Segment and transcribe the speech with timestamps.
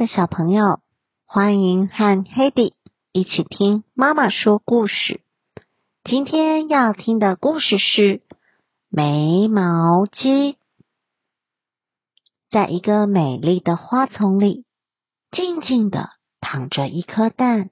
[0.00, 0.80] 的小朋友，
[1.26, 2.72] 欢迎和 Hedy
[3.12, 5.20] 一起听妈妈说故事。
[6.04, 8.00] 今天要听的故事是
[8.88, 10.54] 《眉毛鸡》。
[12.50, 14.64] 在一个美丽的花丛里，
[15.30, 16.08] 静静的
[16.40, 17.68] 躺着一颗蛋。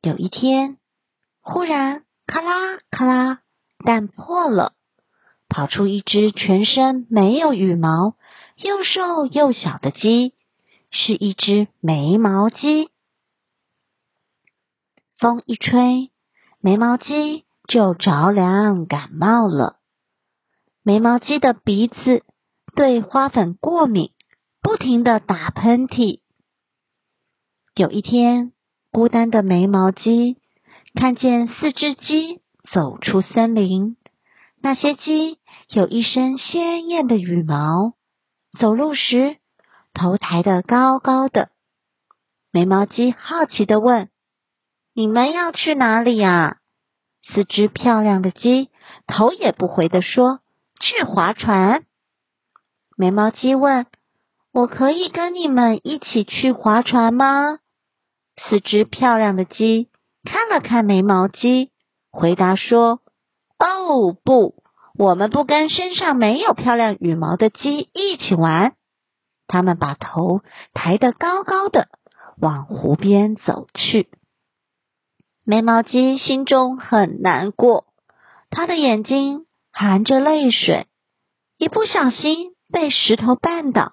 [0.00, 0.76] 有一天，
[1.40, 3.42] 忽然咔啦咔啦，
[3.84, 4.72] 蛋破了，
[5.48, 8.16] 跑出一只全身没有羽毛、
[8.56, 10.34] 又瘦又小的鸡。
[10.94, 12.90] 是一只眉毛鸡，
[15.18, 16.12] 风一吹，
[16.60, 19.78] 眉毛鸡就着凉感冒了。
[20.82, 22.22] 眉毛鸡的鼻子
[22.76, 24.12] 对花粉过敏，
[24.60, 26.20] 不停的打喷嚏。
[27.74, 28.52] 有一天，
[28.90, 30.36] 孤单的眉毛鸡
[30.94, 33.96] 看见四只鸡走出森林，
[34.60, 35.38] 那些鸡
[35.70, 37.94] 有一身鲜艳的羽毛，
[38.60, 39.38] 走路时。
[39.92, 41.50] 头抬得高高的，
[42.50, 44.08] 眉毛鸡好奇的问
[44.94, 46.58] ：“你们要去哪里呀？”
[47.22, 48.70] 四只漂亮的鸡
[49.06, 50.40] 头也不回的说
[50.80, 51.84] ：“去划船。”
[52.96, 53.86] 眉毛鸡问
[54.52, 57.58] ：“我可以跟你们一起去划船吗？”
[58.48, 59.88] 四只漂亮的鸡
[60.24, 61.70] 看了看眉毛鸡，
[62.10, 63.00] 回答说
[63.58, 64.62] ：“哦，不，
[64.94, 68.74] 我们不跟身上没有漂亮羽毛的鸡一起玩。”
[69.52, 70.40] 他们把头
[70.72, 71.88] 抬得高高的，
[72.40, 74.08] 往湖边走去。
[75.44, 77.84] 眉毛鸡心中很难过，
[78.48, 80.86] 他的眼睛含着泪水，
[81.58, 83.92] 一不小心被石头绊倒，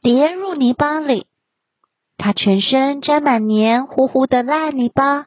[0.00, 1.26] 跌入泥巴里。
[2.16, 5.26] 他全身沾满黏糊糊的烂泥巴，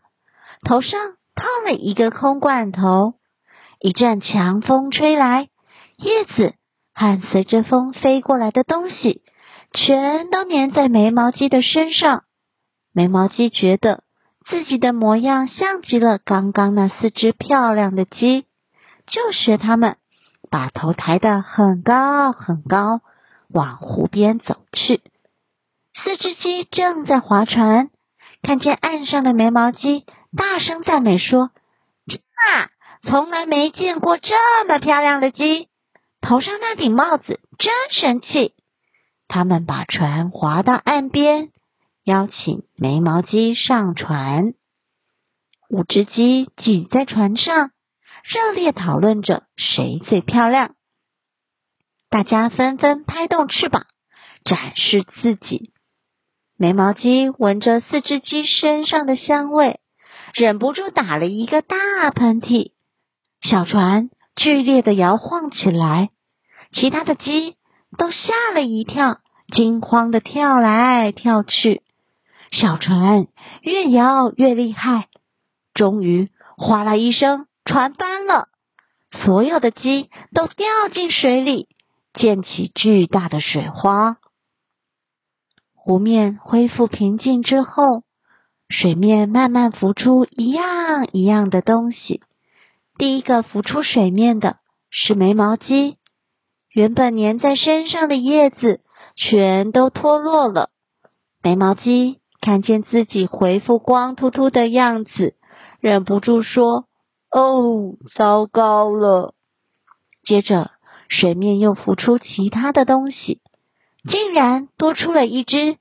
[0.63, 3.15] 头上套了一个空罐头。
[3.81, 5.49] 一阵强风吹来，
[5.97, 6.53] 叶子
[6.93, 9.22] 和随着风飞过来的东西。
[9.73, 12.23] 全都粘在眉毛鸡的身上，
[12.93, 14.03] 眉毛鸡觉得
[14.45, 18.45] 自己的模样像极了刚刚那四只漂亮的鸡，
[19.07, 19.97] 就学他们，
[20.51, 23.01] 把头抬得很高很高，
[23.49, 25.01] 往湖边走去。
[25.95, 27.89] 四只鸡正在划船，
[28.43, 30.05] 看见岸上的眉毛鸡，
[30.37, 31.49] 大声赞美说
[32.05, 32.69] ：“天啊，
[33.03, 35.67] 从来没见过这么漂亮的鸡，
[36.21, 38.53] 头上那顶帽子真神气。”
[39.33, 41.49] 他们把船划到岸边，
[42.03, 44.53] 邀请眉毛鸡上船。
[45.71, 47.71] 五只鸡挤在船上，
[48.23, 50.75] 热烈讨论着谁最漂亮。
[52.11, 53.87] 大家纷纷拍动翅膀，
[54.45, 55.73] 展示自己。
[56.55, 59.79] 眉毛鸡闻着四只鸡身上的香味，
[60.35, 62.73] 忍不住打了一个大喷嚏。
[63.41, 66.11] 小船剧烈的摇晃起来，
[66.71, 67.55] 其他的鸡
[67.97, 69.21] 都吓了一跳。
[69.53, 71.83] 惊慌的跳来跳去，
[72.51, 73.27] 小船
[73.61, 75.09] 越摇越厉害，
[75.75, 78.47] 终于哗啦一声，船翻了，
[79.11, 81.67] 所有的鸡都掉进水里，
[82.13, 84.17] 溅起巨大的水花。
[85.75, 88.01] 湖面恢复平静之后，
[88.69, 92.21] 水面慢慢浮出一样一样的东西。
[92.97, 94.57] 第一个浮出水面的
[94.89, 95.97] 是眉毛鸡，
[96.71, 98.81] 原本粘在身上的叶子。
[99.15, 100.69] 全都脱落了。
[101.41, 105.35] 眉毛鸡看见自己恢复光秃秃的样子，
[105.79, 106.85] 忍不住说
[107.29, 109.33] ：“哦，糟糕了！”
[110.23, 110.71] 接着，
[111.09, 113.41] 水面又浮出其他的东西，
[114.09, 115.77] 竟然多出了一只、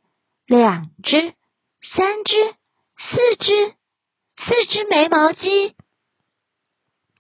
[0.47, 1.34] 两只、
[1.94, 2.34] 三只、
[2.99, 3.75] 四只、
[4.37, 5.75] 四只眉毛鸡。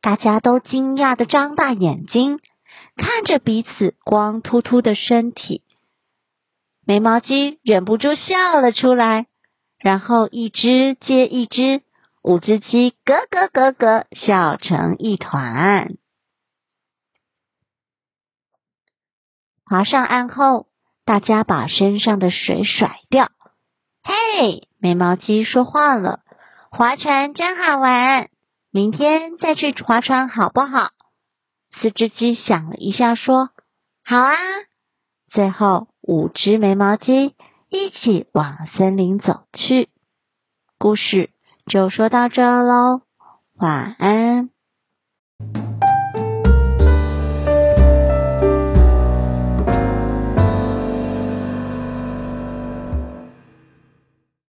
[0.00, 2.40] 大家都惊讶的张大眼睛，
[2.96, 5.62] 看着彼此光秃秃的身体。
[6.84, 9.26] 眉毛鸡忍不住笑了出来，
[9.78, 11.82] 然后一只接一只，
[12.22, 15.94] 五只鸡咯咯咯咯笑成一团。
[19.64, 20.66] 爬上岸后，
[21.04, 23.30] 大家把身上的水甩掉。
[24.02, 26.20] 嘿，眉毛鸡说话了
[26.68, 28.28] ：“划船真好玩，
[28.72, 30.90] 明天再去划船好不好？”
[31.80, 33.50] 四只鸡想了一下，说
[34.04, 34.34] ：“好啊。”
[35.30, 35.91] 最后。
[36.02, 37.34] 五只眉毛鸡
[37.68, 39.88] 一起往森林走去，
[40.78, 41.30] 故事
[41.66, 43.02] 就说到这喽，
[43.54, 44.51] 晚安。